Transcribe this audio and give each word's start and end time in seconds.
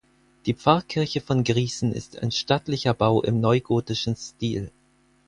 Die 0.47 0.55
Pfarrkirche 0.55 1.21
von 1.21 1.43
Grießen 1.43 1.93
ist 1.93 2.17
ein 2.17 2.31
stattlicher 2.31 2.95
Bau 2.95 3.21
im 3.21 3.39
neugotischen 3.39 4.15
Stil. 4.15 4.71